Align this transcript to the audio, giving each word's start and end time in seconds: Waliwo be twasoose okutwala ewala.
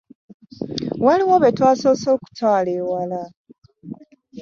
Waliwo 1.05 1.35
be 1.43 1.49
twasoose 1.57 2.07
okutwala 2.15 2.69
ewala. 2.79 3.21